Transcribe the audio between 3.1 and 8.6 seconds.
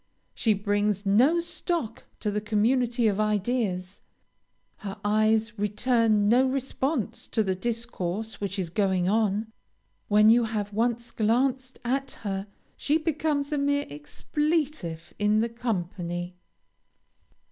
ideas. Her eyes return no response to the discourse which